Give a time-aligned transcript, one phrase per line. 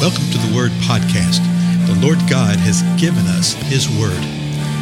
[0.00, 1.44] Welcome to the Word Podcast.
[1.86, 4.18] The Lord God has given us His Word.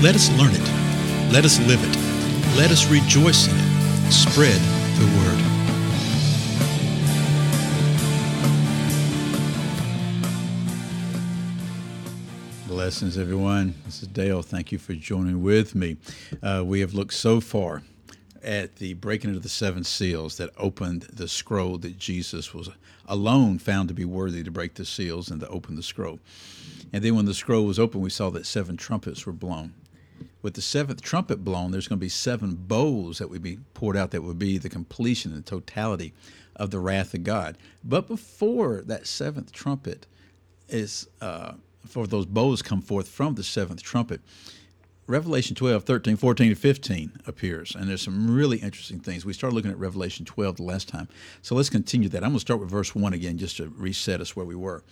[0.00, 1.32] Let us learn it.
[1.32, 1.96] Let us live it.
[2.56, 4.12] Let us rejoice in it.
[4.12, 4.60] Spread
[5.00, 5.40] the Word.
[12.68, 13.74] Blessings, everyone.
[13.86, 14.42] This is Dale.
[14.42, 15.96] Thank you for joining with me.
[16.40, 17.82] Uh, we have looked so far
[18.42, 22.70] at the breaking of the seven seals that opened the scroll that Jesus was
[23.06, 26.18] alone found to be worthy to break the seals and to open the scroll.
[26.92, 29.74] And then when the scroll was open, we saw that seven trumpets were blown.
[30.42, 33.96] With the seventh trumpet blown, there's going to be seven bowls that would be poured
[33.96, 36.14] out that would be the completion and totality
[36.56, 37.58] of the wrath of God.
[37.84, 40.06] But before that seventh trumpet
[40.68, 41.52] is, uh,
[41.86, 44.20] for those bowls come forth from the seventh trumpet,
[45.06, 49.24] Revelation 12, 13, 14, and 15 appears, and there's some really interesting things.
[49.24, 51.08] We started looking at Revelation 12 the last time.
[51.42, 52.22] So let's continue that.
[52.22, 54.84] I'm going to start with verse 1 again just to reset us where we were.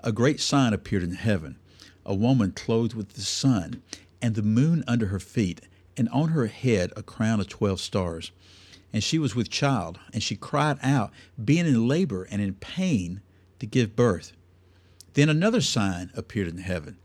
[0.00, 1.58] A great sign appeared in heaven
[2.06, 3.82] a woman clothed with the sun,
[4.22, 5.60] and the moon under her feet,
[5.96, 8.30] and on her head a crown of 12 stars.
[8.92, 11.10] And she was with child, and she cried out,
[11.42, 13.20] being in labor and in pain
[13.58, 14.32] to give birth.
[15.14, 16.96] Then another sign appeared in heaven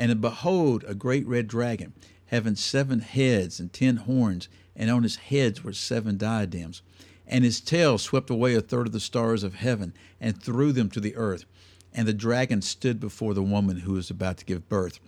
[0.00, 1.92] and behold, a great red dragon,
[2.28, 6.80] having seven heads and ten horns, and on his heads were seven diadems.
[7.26, 10.88] And his tail swept away a third of the stars of heaven and threw them
[10.90, 11.44] to the earth.
[11.92, 15.00] And the dragon stood before the woman who was about to give birth,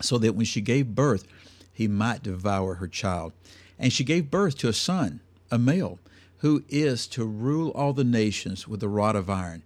[0.00, 1.24] so that when she gave birth,
[1.72, 3.32] he might devour her child.
[3.78, 6.00] And she gave birth to a son, a male,
[6.38, 9.62] who is to rule all the nations with a rod of iron.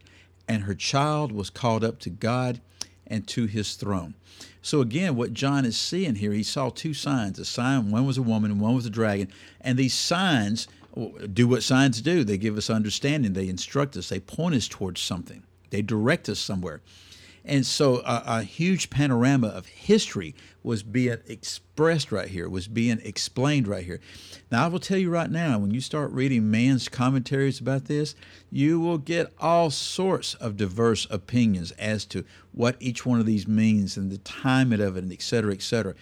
[0.47, 2.61] And her child was called up to God
[3.13, 4.15] and to his throne.
[4.63, 7.39] So again, what John is seeing here, he saw two signs.
[7.39, 9.29] A sign, one was a woman and one was a dragon.
[9.61, 10.67] And these signs
[11.33, 12.25] do what signs do.
[12.25, 16.39] They give us understanding, they instruct us, they point us towards something, they direct us
[16.39, 16.81] somewhere.
[17.45, 23.01] And so a, a, huge panorama of history was being expressed right here, was being
[23.03, 24.01] explained right here.
[24.51, 28.15] Now, I will tell you right now, when you start reading man's commentaries about this,
[28.51, 33.49] you will get all sorts of diverse opinions as to what each one of these
[33.49, 35.95] means and the timing of it, and et cetera, et cetera.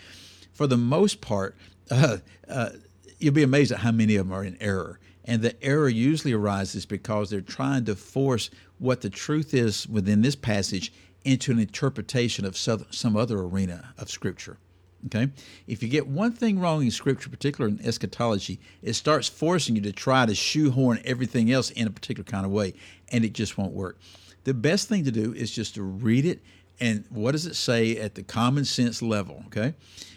[0.53, 1.57] For the most part,
[1.91, 2.19] uh,
[2.49, 2.71] uh,
[3.19, 4.99] you'll be amazed at how many of them are in error.
[5.25, 10.23] And the error usually arises because they're trying to force what the truth is within
[10.23, 10.93] this passage
[11.25, 14.59] into an interpretation of some other arena of Scripture.
[15.07, 15.31] Okay?
[15.67, 19.83] If you get one thing wrong in Scripture, particularly in eschatology, it starts forcing you
[19.83, 22.75] to try to shoehorn everything else in a particular kind of way,
[23.11, 23.99] and it just won't work.
[24.45, 26.41] The best thing to do is just to read it
[26.83, 29.75] and what does it say at the common sense level, okay?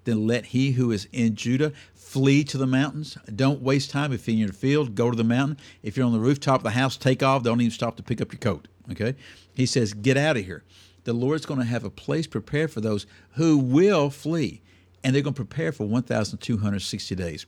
[0.09, 3.19] then let he who is in Judah flee to the mountains.
[3.35, 4.13] Don't waste time.
[4.13, 5.59] If you're in your field, go to the mountain.
[5.83, 7.43] If you're on the rooftop of the house, take off.
[7.43, 8.67] Don't even stop to pick up your coat.
[8.91, 9.15] Okay?
[9.55, 10.65] He says, Get out of here.
[11.05, 14.63] The Lord's going to have a place prepared for those who will flee,
[15.05, 17.47] and they're going to prepare for 1,260 days.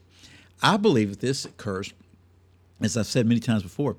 [0.63, 1.93] I believe that this occurs,
[2.79, 3.97] as I've said many times before,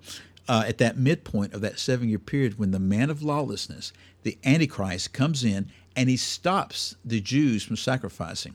[0.48, 3.92] uh, at that midpoint of that seven year period when the man of lawlessness,
[4.22, 8.54] the Antichrist, comes in and he stops the Jews from sacrificing.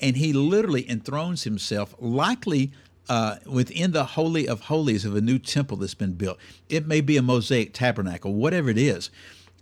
[0.00, 2.72] And he literally enthrones himself, likely
[3.08, 6.38] uh, within the Holy of Holies of a new temple that's been built.
[6.68, 9.10] It may be a Mosaic tabernacle, whatever it is.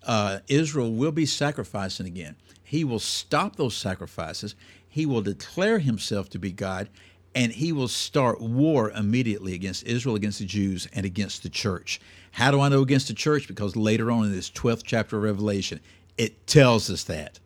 [0.02, 2.36] Uh, Israel will be sacrificing again.
[2.62, 4.54] He will stop those sacrifices.
[4.88, 6.88] He will declare himself to be God,
[7.34, 12.00] and he will start war immediately against Israel, against the Jews, and against the church.
[12.32, 13.46] How do I know against the church?
[13.46, 15.80] Because later on in this 12th chapter of Revelation,
[16.18, 17.38] it tells us that.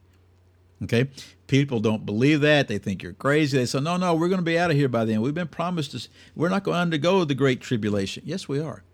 [0.83, 1.09] Okay?
[1.47, 2.69] People don't believe that.
[2.69, 3.59] They think you're crazy.
[3.59, 5.21] They say, no, no, we're going to be out of here by then.
[5.21, 6.09] We've been promised this.
[6.37, 8.23] We're not going to undergo the Great Tribulation.
[8.25, 8.85] Yes, we are.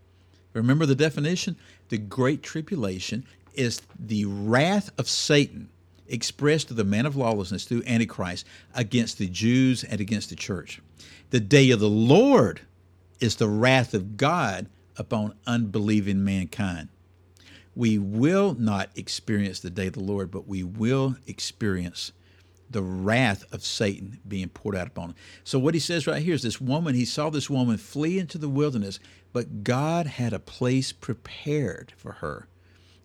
[0.55, 1.56] Remember the definition?
[1.90, 5.69] The Great Tribulation is the wrath of Satan
[6.08, 10.81] expressed to the man of lawlessness through Antichrist against the Jews and against the church.
[11.31, 12.61] The day of the Lord
[13.20, 16.88] is the wrath of God upon unbelieving mankind.
[17.76, 22.11] We will not experience the day of the Lord, but we will experience
[22.70, 25.17] the wrath of Satan being poured out upon him.
[25.44, 28.38] So, what he says right here is this woman, he saw this woman flee into
[28.38, 28.99] the wilderness,
[29.32, 32.49] but God had a place prepared for her,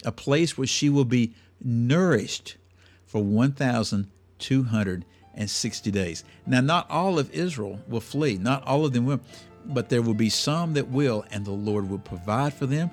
[0.06, 2.58] a place where she will be nourished
[3.06, 6.24] for 1,260 days.
[6.48, 9.20] Now, not all of Israel will flee, not all of them will,
[9.66, 12.90] but there will be some that will, and the Lord will provide for them.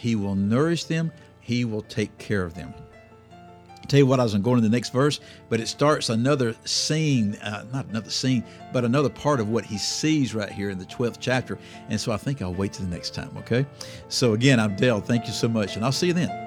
[0.00, 2.72] He will nourish them, He will take care of them.
[3.32, 5.20] I'll tell you what, I was going to the next verse,
[5.50, 8.42] but it starts another scene, uh, not another scene,
[8.72, 11.58] but another part of what he sees right here in the 12th chapter.
[11.90, 13.66] And so I think I'll wait to the next time, okay?
[14.08, 15.00] So again, I'm Dale.
[15.00, 16.39] Thank you so much, and I'll see you then.